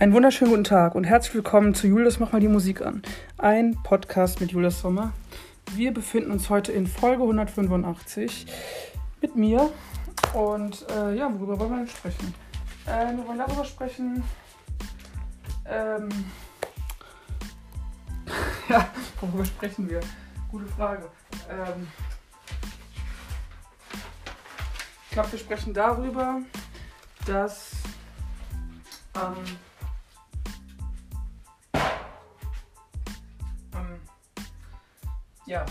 Einen 0.00 0.12
wunderschönen 0.12 0.52
guten 0.52 0.62
Tag 0.62 0.94
und 0.94 1.02
herzlich 1.02 1.34
willkommen 1.34 1.74
zu 1.74 1.88
Julius 1.88 2.20
Mach 2.20 2.30
mal 2.30 2.40
die 2.40 2.46
Musik 2.46 2.82
an. 2.82 3.02
Ein 3.36 3.76
Podcast 3.82 4.40
mit 4.40 4.52
Julius 4.52 4.80
Sommer. 4.80 5.12
Wir 5.72 5.92
befinden 5.92 6.30
uns 6.30 6.48
heute 6.50 6.70
in 6.70 6.86
Folge 6.86 7.24
185 7.24 8.46
mit 9.20 9.34
mir. 9.34 9.72
Und 10.34 10.86
äh, 10.90 11.16
ja, 11.16 11.28
worüber 11.34 11.58
wollen 11.58 11.70
wir 11.70 11.76
denn 11.78 11.88
sprechen? 11.88 12.32
Äh, 12.86 13.16
wir 13.16 13.26
wollen 13.26 13.38
darüber 13.38 13.64
sprechen. 13.64 14.22
Ähm, 15.66 16.08
ja, 18.68 18.88
worüber 19.20 19.44
sprechen 19.44 19.90
wir? 19.90 19.98
Gute 20.48 20.66
Frage. 20.66 21.10
Ähm, 21.50 21.88
ich 25.06 25.10
glaube, 25.10 25.32
wir 25.32 25.38
sprechen 25.40 25.74
darüber, 25.74 26.40
dass 27.26 27.72
ähm, 29.16 29.58
ja, 35.48 35.64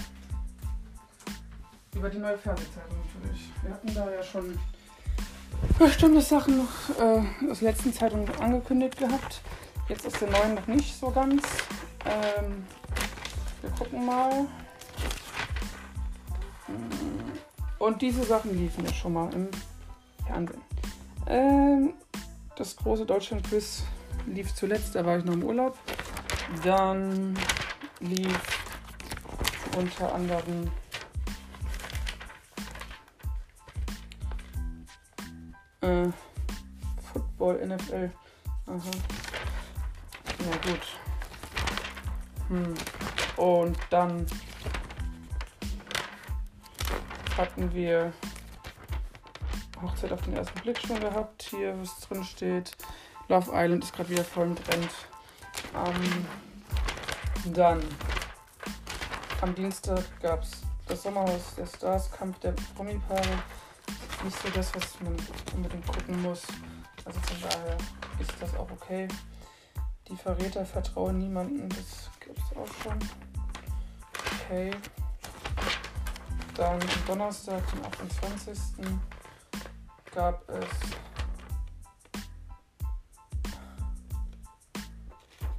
über 1.96 2.10
die 2.10 2.18
neue 2.18 2.38
Fernsehzeitung 2.38 2.98
natürlich. 2.98 3.50
Wir 3.62 3.72
hatten 3.72 3.94
da 3.94 4.12
ja 4.12 4.24
schon 4.24 4.58
bestimmte 5.78 6.22
Sachen 6.22 6.58
noch 6.58 7.00
äh, 7.00 7.52
aus 7.52 7.60
der 7.60 7.72
letzten 7.72 7.94
Zeitung 7.94 8.28
angekündigt 8.40 8.98
gehabt. 8.98 9.42
Jetzt 9.88 10.06
ist 10.06 10.20
der 10.20 10.30
neuen 10.32 10.56
noch 10.56 10.68
nicht 10.68 11.00
so 11.00 11.12
ganz. 11.12 11.44
Ähm, 12.06 12.66
wir 13.62 13.70
gucken 13.72 14.06
mal. 14.06 14.48
Und 17.78 18.02
diese 18.02 18.24
Sachen 18.24 18.58
liefen 18.58 18.84
ja 18.84 18.94
schon 18.94 19.14
mal 19.14 19.32
im 19.34 19.48
Fernsehen. 20.26 20.62
Ähm, 21.28 21.94
das 22.56 22.76
große 22.76 23.06
Deutschland-Quiz 23.06 23.84
lief 24.26 24.54
zuletzt, 24.56 24.96
da 24.96 25.06
war 25.06 25.20
ich 25.20 25.26
noch 25.26 25.34
im 25.34 25.44
Urlaub. 25.44 25.78
Dann 26.64 27.38
lief 28.00 28.67
unter 29.78 30.14
anderem 30.14 30.72
äh, 35.82 36.08
Football, 37.14 37.68
NFL. 37.68 38.12
Aha. 38.66 38.92
Ja 40.40 40.72
gut. 40.72 40.88
Hm. 42.48 42.74
Und 43.38 43.78
dann 43.92 44.26
hatten 47.38 47.74
wir 47.74 48.12
Hochzeit 49.82 50.12
auf 50.12 50.22
den 50.24 50.34
ersten 50.34 50.60
Blick 50.62 50.80
schon 50.80 51.00
gehabt. 51.00 51.44
Hier, 51.52 51.80
was 51.80 52.00
drin 52.00 52.24
steht. 52.24 52.72
Love 53.28 53.52
Island 53.54 53.84
ist 53.84 53.94
gerade 53.94 54.10
wieder 54.10 54.24
voll 54.24 54.48
im 54.48 54.56
Trend. 54.56 54.90
Ähm, 55.76 56.26
dann 57.54 57.84
am 59.42 59.54
Dienstag 59.54 60.04
gab 60.22 60.44
es 60.44 60.62
das 60.88 61.04
Sommerhaus 61.04 61.56
der 61.56 61.66
Stars, 61.66 62.12
Kampf 62.12 62.40
der 62.40 62.54
Promi-Paare. 62.76 63.44
Nicht 64.24 64.42
so 64.42 64.50
das, 64.50 64.74
was 64.74 65.00
man 65.02 65.16
unbedingt 65.56 65.86
gucken 65.88 66.22
muss. 66.22 66.44
Also 67.06 67.20
von 67.20 67.50
daher 67.50 67.78
ist 68.20 68.34
das 68.40 68.56
auch 68.56 68.70
okay. 68.72 69.08
Die 70.08 70.16
Verräter 70.16 70.66
vertrauen 70.66 71.20
niemanden, 71.20 71.70
das 71.70 72.10
gibt 72.20 72.38
es 72.40 72.58
auch 72.58 72.68
schon. 72.82 72.98
Okay. 74.46 74.72
Dann 76.56 76.82
am 76.82 77.06
Donnerstag, 77.06 77.62
den 77.72 77.86
28. 77.86 78.58
gab 80.14 80.50
es 80.50 80.68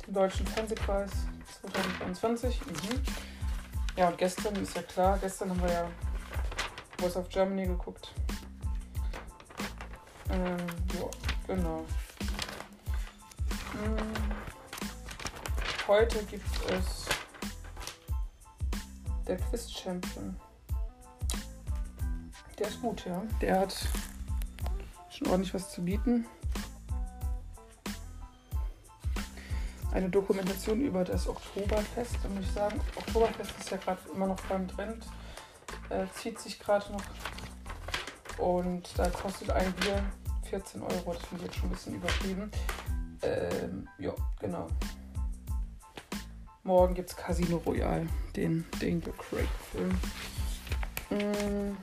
den 0.05 0.15
Deutschen 0.15 0.47
Fernsehpreis 0.47 1.11
2021. 1.61 2.61
Mhm. 2.67 3.28
Ja, 3.99 4.07
und 4.07 4.17
gestern 4.17 4.55
ist 4.55 4.77
ja 4.77 4.83
klar, 4.83 5.19
gestern 5.19 5.51
haben 5.51 5.61
wir 5.61 5.73
ja 5.73 5.91
Voice 7.01 7.17
of 7.17 7.29
Germany 7.31 7.67
geguckt. 7.67 8.15
Ähm, 10.31 10.57
ja, 10.95 11.09
genau. 11.49 11.85
Hm. 13.73 13.97
Heute 15.89 16.23
gibt 16.27 16.47
es 16.71 17.07
der 19.27 19.37
Quiz 19.37 19.69
Champion. 19.69 20.37
Der 22.57 22.69
ist 22.69 22.81
gut, 22.81 23.05
ja. 23.05 23.21
Der 23.41 23.59
hat 23.59 23.75
schon 25.11 25.27
ordentlich 25.27 25.55
was 25.55 25.73
zu 25.73 25.85
bieten. 25.85 26.25
Eine 29.99 30.11
Dokumentation 30.11 30.81
über 30.81 31.03
das 31.03 31.27
Oktoberfest. 31.27 32.19
Muss 32.33 32.45
ich 32.45 32.53
sagen, 32.53 32.81
Oktoberfest 32.95 33.51
ist 33.59 33.71
ja 33.71 33.79
gerade 33.79 33.99
immer 34.15 34.29
noch 34.29 34.41
beim 34.43 34.69
Trend. 34.69 35.05
Äh, 35.89 36.07
zieht 36.15 36.39
sich 36.39 36.61
gerade 36.61 36.93
noch. 36.93 37.03
Und 38.39 38.97
da 38.97 39.11
kostet 39.11 39.51
ein 39.51 39.73
Bier 39.73 40.05
14 40.51 40.83
Euro. 40.83 41.15
Das 41.15 41.25
finde 41.25 41.45
ich 41.45 41.51
jetzt 41.51 41.57
schon 41.57 41.69
ein 41.69 41.73
bisschen 41.73 41.95
übertrieben. 41.97 42.49
Ähm, 43.23 43.89
ja, 43.99 44.15
genau. 44.39 44.69
Morgen 46.63 46.95
gibt 46.95 47.11
es 47.11 47.17
Casino 47.17 47.57
Royale, 47.67 48.07
den 48.37 48.65
Daniel 48.79 49.13
Craig-Film. 49.19 49.99
Mm. 51.11 51.77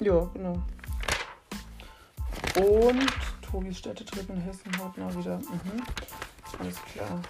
Ja, 0.00 0.30
genau. 0.32 0.62
Und 2.54 3.33
Tobis 3.54 3.78
Städtetrip 3.78 4.28
in 4.30 4.40
Hessen 4.40 4.76
haut 4.80 4.98
mal 4.98 5.14
wieder. 5.14 5.38
Mhm. 5.38 5.80
Alles 6.58 6.82
klar. 6.92 7.20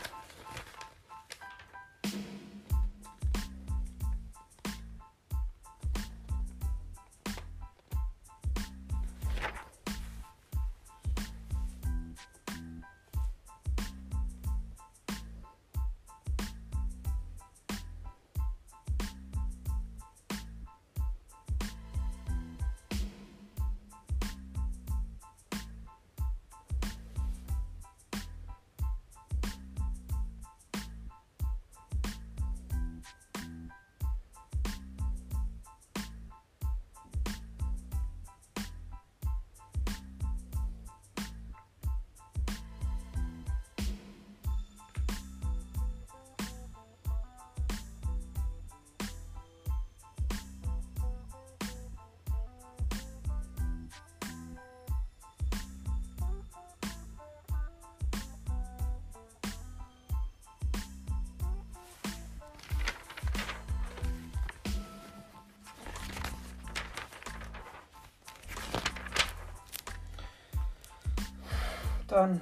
Dann, 72.14 72.40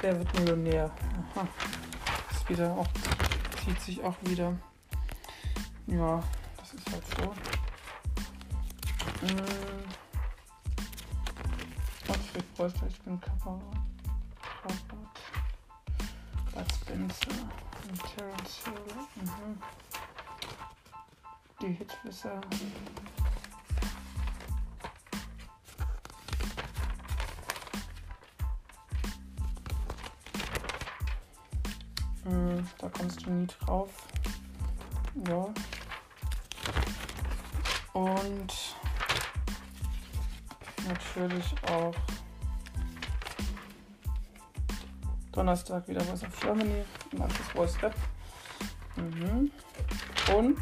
wer 0.00 0.16
wird 0.16 0.32
Millionär? 0.38 0.88
Aha. 1.34 1.48
Ist 2.30 2.48
wieder 2.48 2.70
auch, 2.70 2.86
zieht 3.64 3.80
sich 3.80 4.00
auch 4.04 4.14
wieder. 4.22 4.56
Ja, 5.88 6.22
das 6.56 6.74
ist 6.74 6.92
halt 6.92 7.02
so. 7.08 7.34
Hm. 9.26 9.36
Gottfried 12.06 12.54
Preußler, 12.54 12.86
ich 12.86 13.00
bin 13.00 13.20
Kappa. 13.20 13.60
Bud 16.52 16.72
Spencer 16.72 17.30
und 17.88 18.00
Terence 18.14 18.60
Hill. 18.66 18.94
Mhm. 19.16 19.58
Die 21.60 21.72
Hitwisser. 21.72 22.40
Da 32.80 32.88
kommst 32.88 33.26
du 33.26 33.30
nie 33.30 33.46
drauf. 33.46 33.90
Ja. 35.28 35.46
Und 37.92 38.74
natürlich 40.88 41.54
auch 41.70 41.94
Donnerstag 45.32 45.86
wieder 45.88 46.00
Voice 46.00 46.22
of 46.22 46.40
Germany. 46.40 46.84
Manches 47.16 47.46
Voice 47.48 47.82
Rap. 47.82 47.94
Mhm. 48.96 49.50
Und 50.34 50.58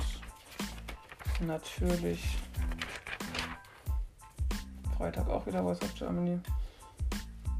natürlich 1.41 2.39
Freitag 4.97 5.29
auch 5.29 5.47
wieder 5.47 5.63
Voice 5.63 5.81
of 5.83 5.95
Germany. 5.95 6.41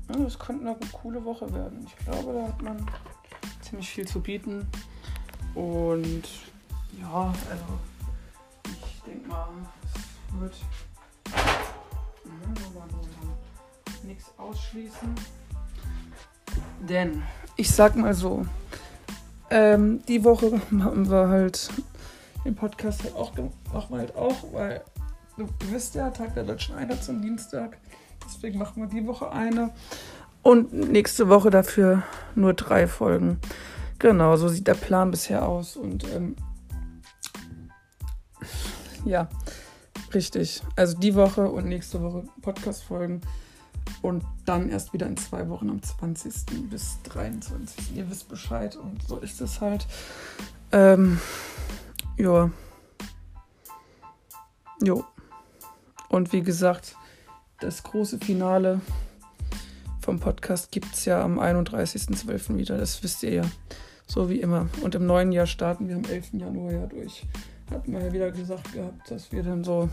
Ja, 0.09 0.17
das 0.17 0.39
könnte 0.39 0.67
eine 0.67 0.77
coole 0.93 1.25
Woche 1.25 1.53
werden. 1.53 1.87
Ich 1.87 1.97
glaube, 2.05 2.33
da 2.33 2.49
hat 2.49 2.63
man 2.63 2.87
ziemlich 3.69 3.91
viel 3.91 4.07
zu 4.07 4.21
bieten. 4.21 4.67
Und 5.55 6.25
ja, 7.01 7.35
also 7.51 7.65
ich 8.65 9.03
denke 9.03 9.29
mal, 9.29 9.49
es 9.85 10.41
wird 10.41 10.55
nichts 14.05 14.33
ausschließen. 14.37 15.15
Denn 16.89 17.23
ich 17.57 17.71
sag 17.71 17.97
mal 17.97 18.15
so, 18.15 18.47
ähm, 19.51 20.03
die 20.07 20.25
Woche 20.25 20.61
haben 20.71 21.09
wir 21.11 21.29
halt 21.29 21.71
den 22.45 22.55
Podcast 22.55 23.03
halt 23.03 23.15
auch 23.15 23.33
machen 23.73 23.91
wir 23.91 23.99
halt 23.99 24.17
auch, 24.17 24.53
weil 24.53 24.83
du 25.37 25.49
wisst 25.71 25.95
ja, 25.95 26.11
Tag 26.11 26.35
der 26.35 26.45
Deutschen 26.45 26.75
Einheit 26.75 27.03
zum 27.03 27.21
Dienstag. 27.21 27.79
Deswegen 28.25 28.59
machen 28.59 28.83
wir 28.83 28.89
die 28.89 29.07
Woche 29.07 29.31
eine. 29.31 29.71
Und 30.43 30.73
nächste 30.73 31.29
Woche 31.29 31.51
dafür 31.51 32.03
nur 32.35 32.55
drei 32.55 32.87
Folgen. 32.87 33.39
Genau, 33.99 34.37
so 34.37 34.49
sieht 34.49 34.67
der 34.67 34.75
Plan 34.75 35.11
bisher 35.11 35.47
aus. 35.47 35.77
Und 35.77 36.05
ähm, 36.15 36.37
ja, 39.05 39.29
richtig. 40.15 40.63
Also 40.77 40.97
die 40.99 41.15
Woche 41.15 41.49
und 41.51 41.67
nächste 41.67 42.03
Woche 42.03 42.25
Podcast-Folgen. 42.43 43.21
Und 44.03 44.23
dann 44.45 44.69
erst 44.69 44.93
wieder 44.93 45.07
in 45.07 45.17
zwei 45.17 45.49
Wochen 45.49 45.71
am 45.71 45.83
20. 45.83 46.69
bis 46.71 46.99
23. 47.05 47.97
Ihr 47.97 48.09
wisst 48.11 48.29
Bescheid 48.29 48.77
und 48.77 49.03
so 49.07 49.19
ist 49.19 49.41
es 49.41 49.61
halt. 49.61 49.87
Ähm, 50.73 51.19
ja. 52.17 52.51
Jo. 54.83 55.05
Und 56.09 56.33
wie 56.33 56.43
gesagt, 56.43 56.97
das 57.61 57.83
große 57.83 58.19
Finale 58.19 58.81
vom 60.09 60.21
Podcast 60.21 60.73
gibt 60.73 60.95
es 60.95 61.05
ja 61.05 61.23
am 61.23 61.39
31.12. 61.39 62.57
wieder. 62.57 62.79
Das 62.79 63.03
wisst 63.03 63.23
ihr 63.25 63.31
ja. 63.31 63.43
So 64.07 64.31
wie 64.31 64.41
immer. 64.41 64.71
Und 64.81 64.95
im 64.95 65.05
neuen 65.05 65.33
Jahr 65.33 65.45
starten 65.45 65.87
wir 65.87 65.97
am 65.97 66.05
11. 66.07 66.33
Januar 66.33 66.73
ja 66.73 66.87
durch. 66.87 67.27
Hatten 67.71 67.93
wir 67.93 68.01
ja 68.01 68.11
wieder 68.11 68.31
gesagt 68.31 68.73
gehabt, 68.73 69.11
dass 69.11 69.33
wir 69.33 69.43
dann 69.43 69.65
so 69.65 69.91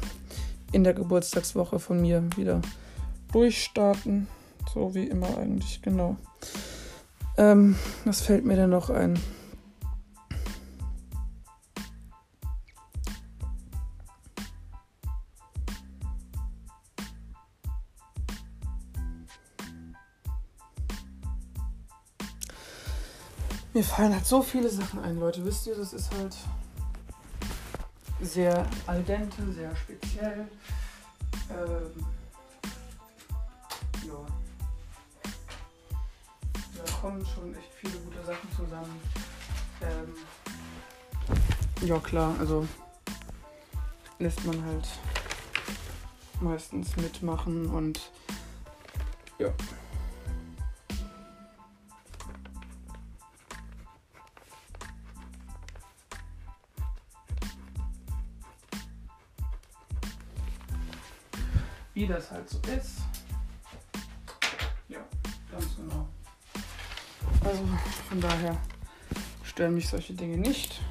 in 0.72 0.86
der 0.86 0.94
Geburtstagswoche 0.94 1.80
von 1.80 2.00
mir 2.00 2.24
wieder 2.38 2.62
durchstarten. 3.34 4.28
So 4.74 4.96
wie 4.96 5.04
immer 5.04 5.38
eigentlich, 5.38 5.82
genau. 5.82 6.16
Ähm, 7.36 7.76
was 8.06 8.22
fällt 8.22 8.46
mir 8.46 8.56
denn 8.56 8.70
noch 8.70 8.90
ein? 8.90 9.20
Mir 23.76 23.84
fallen 23.84 24.14
halt 24.14 24.26
so 24.26 24.42
viele 24.42 24.70
Sachen 24.70 25.04
ein, 25.04 25.20
Leute. 25.20 25.44
Wisst 25.44 25.68
ihr, 25.68 25.76
das 25.76 25.92
ist 25.92 26.10
halt 26.16 26.34
sehr 28.22 28.66
al 28.88 29.04
dente, 29.04 29.52
sehr 29.52 29.76
speziell. 29.76 30.48
Ähm, 31.50 32.06
ja. 34.08 34.26
Da 36.78 36.92
kommen 37.02 37.26
schon 37.26 37.54
echt 37.54 37.74
viele 37.74 37.98
gute 37.98 38.24
Sachen 38.24 38.50
zusammen. 38.56 39.02
Ähm, 39.82 40.16
ja 41.86 42.00
klar, 42.00 42.34
also 42.40 42.66
lässt 44.20 44.46
man 44.46 44.64
halt 44.64 44.88
meistens 46.40 46.96
mitmachen 46.96 47.66
und 47.66 48.10
ja. 49.38 49.50
Wie 61.96 62.06
das 62.06 62.30
halt 62.30 62.50
so 62.50 62.60
ist. 62.78 62.98
Ganz 65.50 65.76
genau. 65.78 66.06
Also 67.46 67.64
von 68.10 68.20
daher 68.20 68.58
stören 69.46 69.74
mich 69.74 69.88
solche 69.88 70.14
Dinge 70.14 70.38
nicht. 70.38 70.82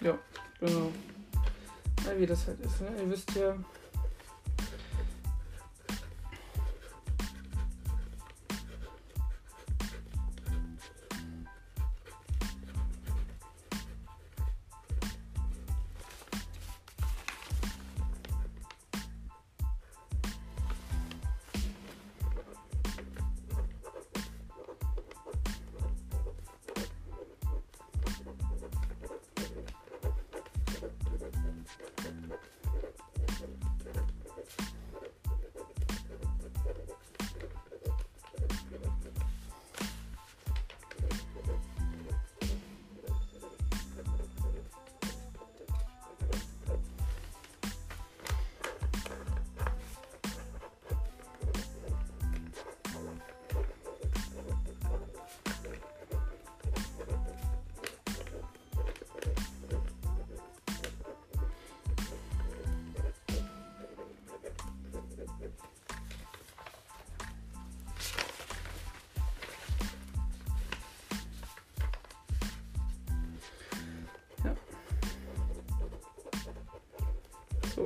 Ja, 0.00 0.18
genau. 0.58 0.90
Ja, 2.04 2.18
wie 2.18 2.26
das 2.26 2.48
halt 2.48 2.58
ist. 2.58 2.80
Ne? 2.80 2.90
Ihr 3.00 3.10
wisst 3.10 3.30
ja, 3.36 3.54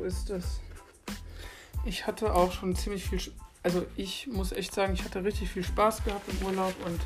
ist 0.07 0.31
es. 0.31 0.61
Ich 1.85 2.07
hatte 2.07 2.35
auch 2.35 2.53
schon 2.53 2.75
ziemlich 2.75 3.05
viel, 3.05 3.21
also 3.63 3.85
ich 3.97 4.29
muss 4.29 4.53
echt 4.53 4.73
sagen, 4.73 4.95
ich 4.95 5.05
hatte 5.05 5.23
richtig 5.25 5.51
viel 5.51 5.65
Spaß 5.65 6.05
gehabt 6.05 6.29
im 6.29 6.47
Urlaub 6.47 6.75
und 6.85 7.01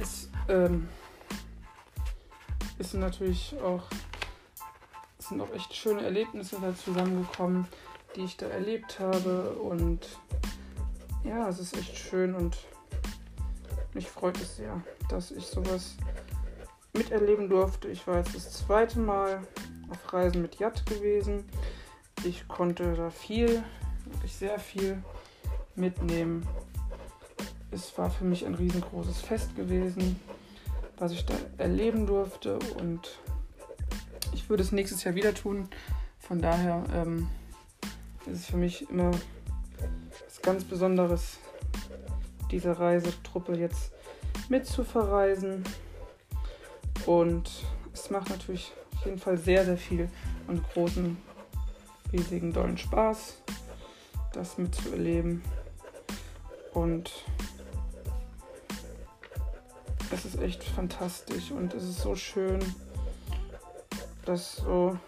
es 0.00 0.30
ähm, 0.48 0.88
ist 2.78 2.94
natürlich 2.94 3.54
auch, 3.62 3.84
es 5.18 5.28
sind 5.28 5.40
auch 5.40 5.52
echt 5.54 5.74
schöne 5.74 6.02
Erlebnisse 6.02 6.56
da 6.60 6.74
zusammengekommen, 6.74 7.66
die 8.14 8.22
ich 8.22 8.36
da 8.36 8.46
erlebt 8.46 9.00
habe 9.00 9.50
und 9.50 10.06
ja, 11.24 11.48
es 11.48 11.58
ist 11.58 11.76
echt 11.76 11.96
schön 11.98 12.34
und 12.34 12.56
mich 13.92 14.08
freut 14.08 14.40
es 14.40 14.56
sehr, 14.56 14.80
dass 15.08 15.30
ich 15.32 15.46
sowas 15.46 15.96
miterleben 16.92 17.48
durfte. 17.48 17.88
Ich 17.88 18.06
war 18.06 18.18
jetzt 18.18 18.34
das 18.34 18.52
zweite 18.52 18.98
Mal 18.98 19.40
auf 19.90 20.12
Reisen 20.12 20.42
mit 20.42 20.56
Jat 20.56 20.84
gewesen 20.86 21.44
ich 22.26 22.48
konnte 22.48 22.94
da 22.94 23.10
viel, 23.10 23.62
wirklich 24.04 24.34
sehr 24.34 24.58
viel 24.58 25.02
mitnehmen. 25.74 26.46
Es 27.70 27.96
war 27.98 28.10
für 28.10 28.24
mich 28.24 28.44
ein 28.46 28.54
riesengroßes 28.54 29.20
Fest 29.20 29.54
gewesen, 29.56 30.18
was 30.98 31.12
ich 31.12 31.24
da 31.26 31.34
erleben 31.58 32.06
durfte 32.06 32.58
und 32.80 33.18
ich 34.32 34.48
würde 34.48 34.62
es 34.62 34.72
nächstes 34.72 35.04
Jahr 35.04 35.14
wieder 35.14 35.34
tun. 35.34 35.68
Von 36.18 36.40
daher 36.40 36.84
ähm, 36.94 37.28
ist 38.26 38.40
es 38.40 38.46
für 38.46 38.56
mich 38.56 38.88
immer 38.90 39.10
was 39.10 40.42
ganz 40.42 40.64
Besonderes, 40.64 41.38
diese 42.50 42.78
Reisetruppe 42.78 43.56
jetzt 43.56 43.92
mit 44.48 44.66
zu 44.66 44.84
verreisen. 44.84 45.64
Und 47.04 47.50
es 47.92 48.10
macht 48.10 48.30
natürlich 48.30 48.72
jeden 49.06 49.18
Fall 49.18 49.38
sehr, 49.38 49.64
sehr 49.64 49.78
viel 49.78 50.08
und 50.46 50.62
großen, 50.72 51.16
riesigen, 52.12 52.52
dollen 52.52 52.78
Spaß, 52.78 53.42
das 54.32 54.58
mitzuerleben. 54.58 55.42
Und 56.72 57.10
es 60.10 60.24
ist 60.24 60.38
echt 60.40 60.62
fantastisch 60.62 61.50
und 61.50 61.74
es 61.74 61.84
ist 61.84 62.00
so 62.00 62.14
schön, 62.14 62.60
das 64.24 64.56
so 64.56 64.98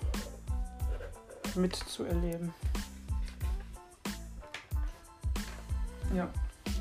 mitzuerleben. 1.54 2.54
Ja, 6.14 6.28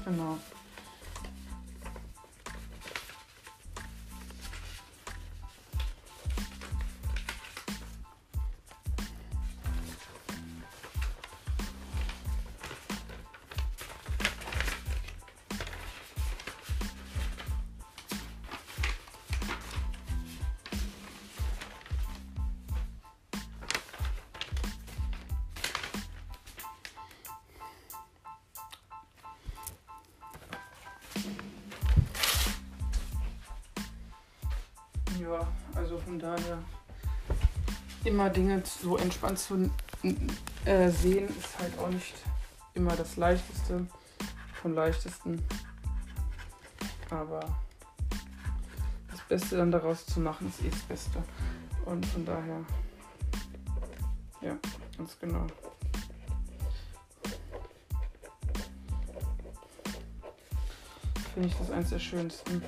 genau. 0.05 0.38
Dinge 38.38 38.62
so 38.63 38.98
entspannt 38.98 39.39
zu 39.39 39.72
äh, 40.65 40.89
sehen, 40.91 41.27
ist 41.27 41.58
halt 41.58 41.77
auch 41.79 41.89
nicht 41.89 42.13
immer 42.75 42.96
das 42.96 43.17
leichteste 43.17 43.88
vom 44.62 44.75
leichtesten. 44.75 45.44
Aber 47.10 47.39
das 49.10 49.22
Beste 49.27 49.58
dann 49.58 49.72
daraus 49.72 50.06
zu 50.06 50.20
machen, 50.20 50.50
ist 50.50 50.62
eh 50.62 50.70
das 50.70 50.82
Beste. 50.82 51.24
Und 51.86 52.06
von 52.06 52.25
daher, 52.25 52.63
ja, 54.41 54.56
ganz 54.96 55.17
genau. 55.20 55.48
Finde 61.34 61.48
ich 61.48 61.56
das 61.56 61.72
eins 61.72 61.89
der 61.89 62.00
schönsten. 62.00 62.62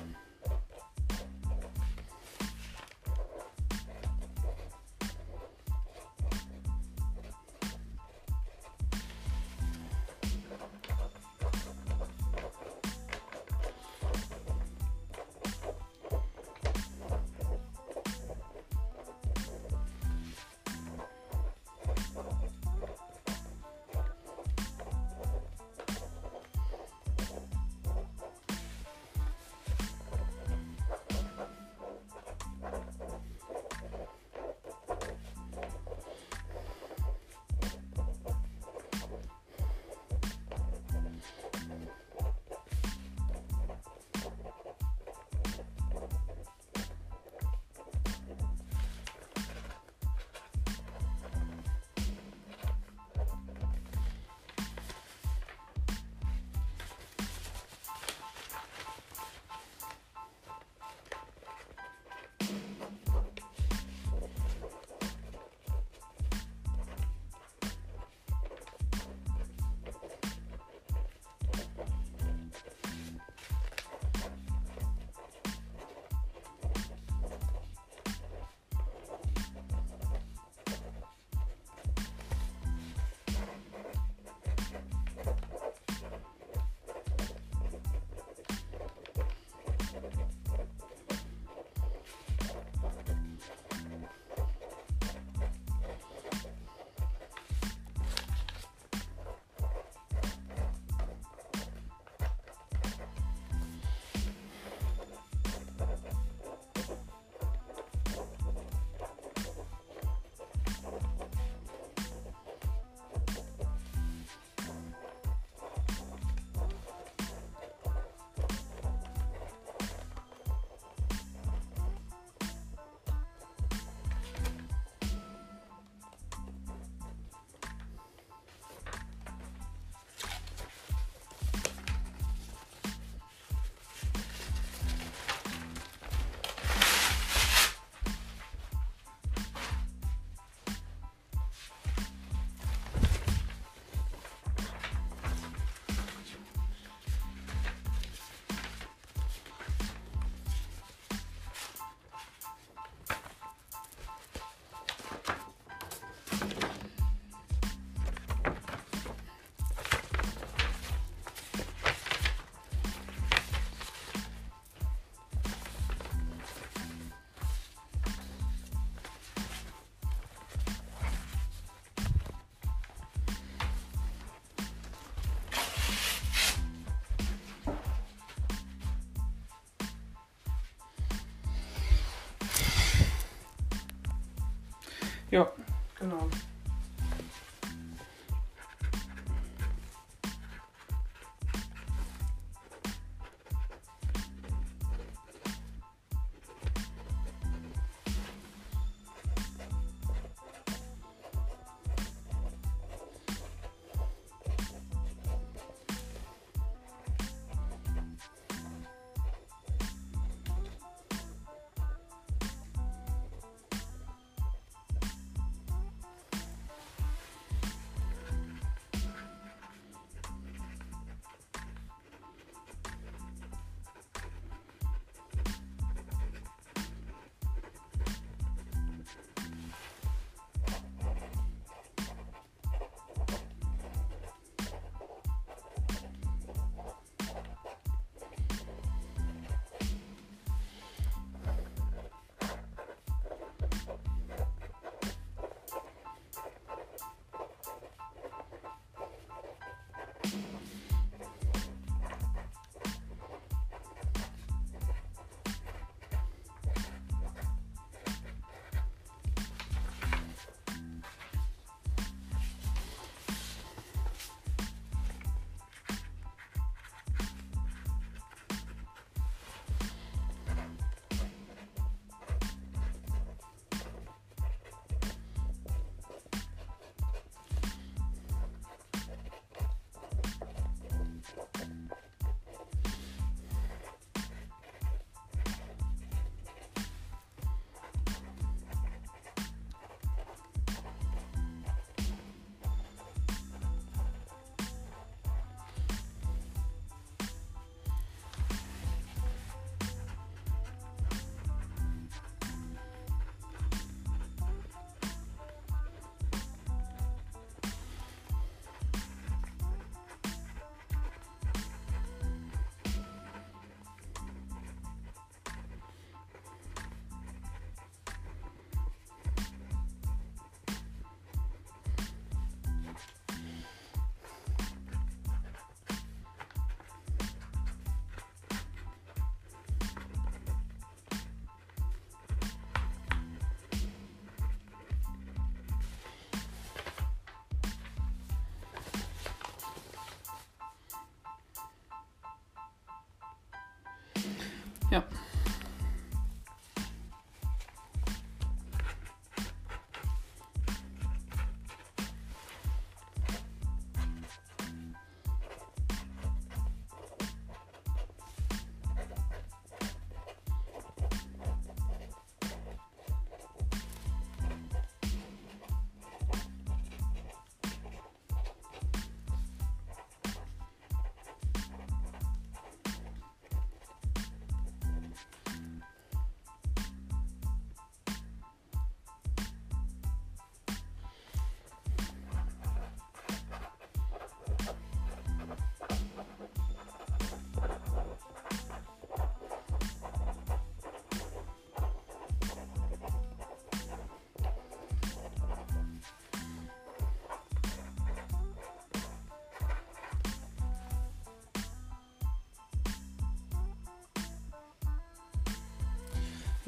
Ja. 344.90 345.04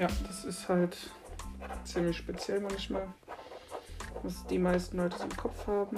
Ja, 0.03 0.09
das 0.27 0.45
ist 0.45 0.69
halt 0.69 0.97
ziemlich 1.85 2.17
speziell 2.17 2.59
manchmal, 2.59 3.07
was 4.25 4.45
die 4.49 4.59
meisten 4.59 4.97
Leute 4.97 5.17
so 5.17 5.23
im 5.23 5.37
Kopf 5.37 5.65
haben. 5.69 5.97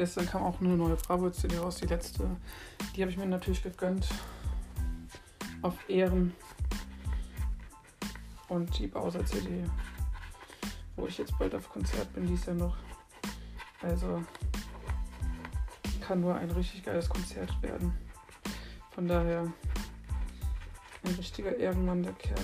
Gestern 0.00 0.26
kam 0.26 0.44
auch 0.44 0.58
eine 0.62 0.70
neue 0.70 0.96
Bravo-CD 0.96 1.58
raus, 1.58 1.76
die 1.76 1.86
letzte. 1.86 2.26
Die 2.96 3.02
habe 3.02 3.10
ich 3.10 3.18
mir 3.18 3.26
natürlich 3.26 3.62
gegönnt. 3.62 4.08
Auf 5.60 5.74
Ehren. 5.90 6.32
Und 8.48 8.78
die 8.78 8.86
Bowser-CD, 8.86 9.62
wo 10.96 11.06
ich 11.06 11.18
jetzt 11.18 11.38
bald 11.38 11.54
auf 11.54 11.68
Konzert 11.68 12.10
bin, 12.14 12.26
die 12.26 12.32
ist 12.32 12.46
ja 12.46 12.54
noch. 12.54 12.78
Also 13.82 14.24
kann 16.00 16.22
nur 16.22 16.34
ein 16.34 16.50
richtig 16.52 16.82
geiles 16.82 17.06
Konzert 17.06 17.62
werden. 17.62 17.92
Von 18.92 19.06
daher 19.06 19.52
ein 21.02 21.14
richtiger 21.14 21.54
Ehrenmann, 21.54 22.02
der 22.02 22.14
Kerl. 22.14 22.40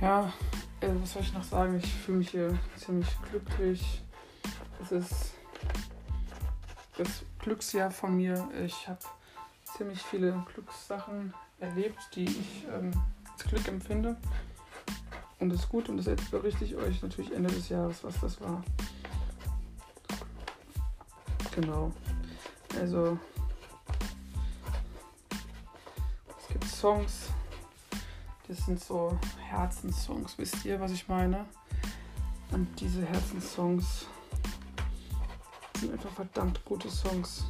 Ja, 0.00 0.30
äh, 0.80 0.88
was 1.00 1.14
soll 1.14 1.22
ich 1.22 1.32
noch 1.32 1.44
sagen? 1.44 1.78
Ich 1.78 1.90
fühle 1.90 2.18
mich 2.18 2.30
hier 2.30 2.58
ziemlich 2.76 3.08
glücklich. 3.30 4.02
Es 4.82 4.92
ist 4.92 5.32
das 6.98 7.22
Glücksjahr 7.38 7.90
von 7.90 8.14
mir. 8.16 8.46
Ich 8.64 8.86
habe 8.88 8.98
ziemlich 9.64 10.02
viele 10.02 10.44
Glückssachen 10.52 11.32
erlebt, 11.60 11.98
die 12.14 12.24
ich 12.24 12.66
ähm, 12.70 12.90
als 13.32 13.44
Glück 13.44 13.66
empfinde. 13.68 14.16
Und 15.38 15.50
das 15.50 15.60
ist 15.60 15.68
gut 15.70 15.88
und 15.88 15.96
das 15.96 16.14
berichte 16.30 16.64
ich 16.64 16.76
euch 16.76 17.02
natürlich 17.02 17.32
Ende 17.32 17.52
des 17.52 17.68
Jahres, 17.70 18.04
was 18.04 18.20
das 18.20 18.40
war. 18.40 18.62
Genau. 21.54 21.90
Also 22.78 23.18
es 26.38 26.48
gibt 26.48 26.64
Songs, 26.64 27.30
Das 28.48 28.64
sind 28.64 28.82
so 28.82 29.18
Herzenssongs, 29.48 30.38
wisst 30.38 30.64
ihr, 30.64 30.80
was 30.80 30.92
ich 30.92 31.08
meine? 31.08 31.46
Und 32.52 32.68
diese 32.80 33.04
Herzenssongs 33.04 34.06
sind 35.80 35.92
einfach 35.92 36.10
verdammt 36.10 36.64
gute 36.64 36.88
Songs. 36.88 37.46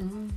嗯 0.00 0.30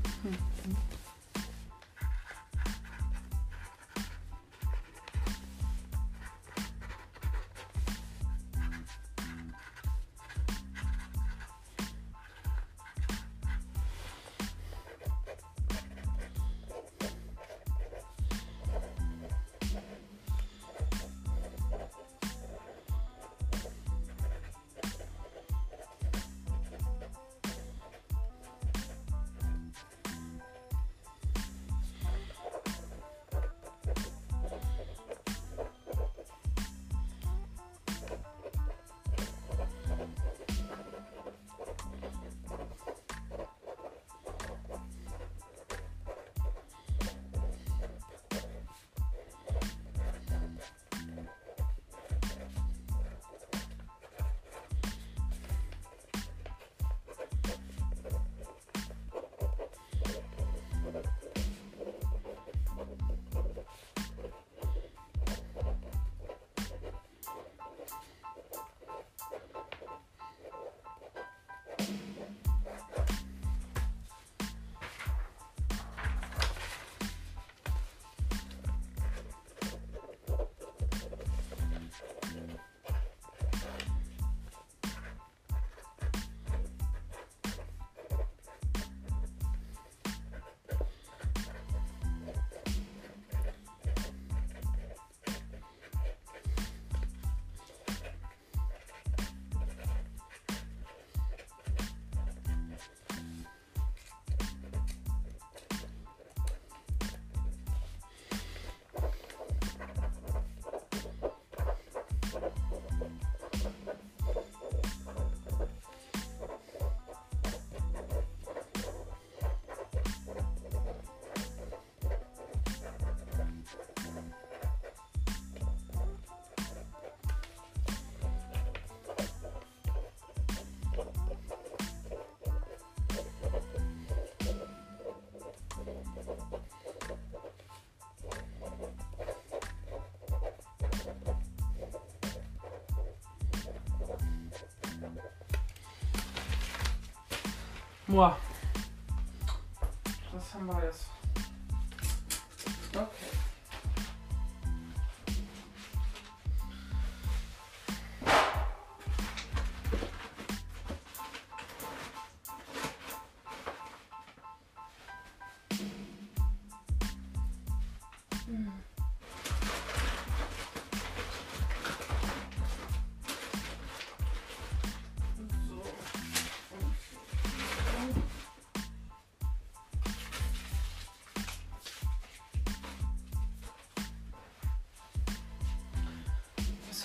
moi. 148.13 148.37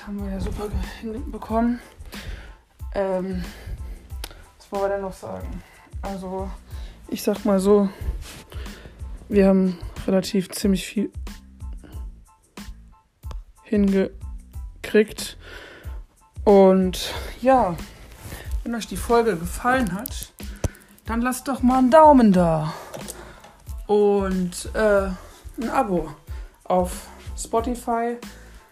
Haben 0.08 0.24
wir 0.24 0.32
ja 0.32 0.40
super 0.40 0.70
hinbekommen. 1.02 1.80
Ähm, 2.94 3.44
was 4.56 4.72
wollen 4.72 4.84
wir 4.84 4.88
denn 4.88 5.02
noch 5.02 5.12
sagen? 5.12 5.62
Also, 6.00 6.50
ich 7.08 7.22
sag 7.22 7.44
mal 7.44 7.60
so, 7.60 7.90
wir 9.28 9.48
haben 9.48 9.76
relativ 10.06 10.48
ziemlich 10.48 10.86
viel 10.86 11.12
hingekriegt. 13.64 15.36
Und 16.42 17.12
ja, 17.42 17.76
wenn 18.64 18.74
euch 18.74 18.86
die 18.86 18.96
Folge 18.96 19.36
gefallen 19.36 19.92
hat, 19.92 20.32
dann 21.04 21.20
lasst 21.20 21.48
doch 21.48 21.60
mal 21.60 21.80
einen 21.80 21.90
Daumen 21.90 22.32
da. 22.32 22.72
Und 23.86 24.70
äh, 24.74 25.10
ein 25.60 25.68
Abo 25.70 26.08
auf 26.64 27.08
Spotify 27.36 28.16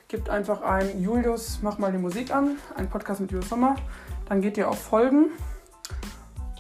Gebt 0.09 0.31
einfach 0.31 0.63
ein 0.63 1.03
Julius, 1.03 1.59
mach 1.63 1.79
mal 1.79 1.91
die 1.91 1.99
Musik 1.99 2.33
an, 2.33 2.59
ein 2.77 2.89
Podcast 2.89 3.21
mit 3.21 3.33
Julius 3.33 3.49
Sommer. 3.49 3.75
Dann 4.29 4.41
geht 4.41 4.57
ihr 4.57 4.69
auf 4.69 4.81
Folgen 4.81 5.31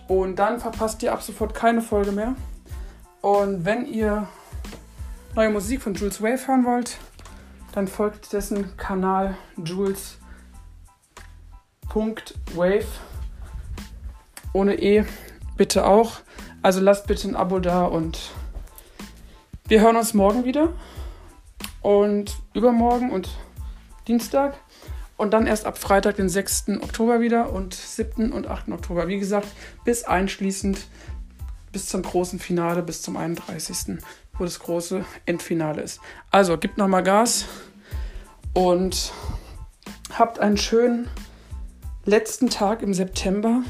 und 0.08 0.36
dann 0.40 0.58
verpasst 0.58 1.00
ihr 1.04 1.12
ab 1.12 1.22
sofort 1.22 1.54
keine 1.54 1.80
Folge 1.80 2.10
mehr. 2.10 2.34
Und 3.20 3.64
wenn 3.64 3.86
ihr 3.86 4.26
neue 5.36 5.50
Musik 5.50 5.80
von 5.80 5.94
Jules 5.94 6.20
Wave 6.20 6.44
hören 6.48 6.64
wollt, 6.64 6.98
dann 7.72 7.86
folgt 7.86 8.32
dessen 8.32 8.76
Kanal 8.76 9.36
Jules.wave 9.56 10.06
ohne 14.52 14.74
E 14.74 15.04
bitte 15.56 15.86
auch. 15.86 16.14
Also 16.62 16.80
lasst 16.80 17.06
bitte 17.06 17.28
ein 17.28 17.36
Abo 17.36 17.60
da 17.60 17.84
und 17.84 18.32
wir 19.68 19.82
hören 19.82 19.96
uns 19.96 20.14
morgen 20.14 20.44
wieder 20.44 20.72
und 21.86 22.38
übermorgen 22.52 23.12
und 23.12 23.28
Dienstag 24.08 24.56
und 25.16 25.32
dann 25.32 25.46
erst 25.46 25.66
ab 25.66 25.78
Freitag, 25.78 26.16
den 26.16 26.28
6. 26.28 26.80
Oktober 26.82 27.20
wieder 27.20 27.52
und 27.52 27.74
7. 27.74 28.32
und 28.32 28.48
8. 28.48 28.70
Oktober. 28.70 29.06
Wie 29.06 29.20
gesagt, 29.20 29.46
bis 29.84 30.02
einschließend 30.02 30.84
bis 31.70 31.86
zum 31.86 32.02
großen 32.02 32.40
Finale, 32.40 32.82
bis 32.82 33.02
zum 33.02 33.16
31., 33.16 33.98
wo 34.36 34.42
das 34.42 34.58
große 34.58 35.04
Endfinale 35.26 35.80
ist. 35.80 36.00
Also, 36.32 36.58
gebt 36.58 36.76
nochmal 36.76 37.04
Gas 37.04 37.44
und 38.52 39.12
habt 40.12 40.40
einen 40.40 40.56
schönen 40.56 41.08
letzten 42.04 42.50
Tag 42.50 42.82
im 42.82 42.94
September 42.94 43.62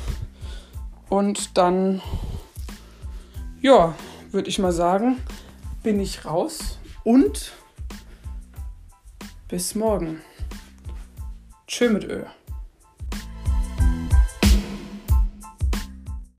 und 1.11 1.59
dann, 1.59 2.00
ja, 3.61 3.94
würde 4.31 4.48
ich 4.48 4.59
mal 4.59 4.72
sagen, 4.72 5.18
bin 5.83 6.00
ich 6.00 6.24
raus 6.24 6.79
und 7.05 7.52
bis 9.49 9.75
morgen. 9.75 10.23
Tschö 11.67 11.89
mit 11.89 12.05
Ö. 12.05 12.25